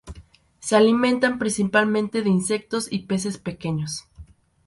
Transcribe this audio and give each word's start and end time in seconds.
Se 0.59 0.75
alimentan 0.75 1.37
principalmente 1.37 2.23
de 2.23 2.29
insectos 2.31 2.91
y 2.91 3.05
peces 3.05 3.37
pequeños. 3.37 4.07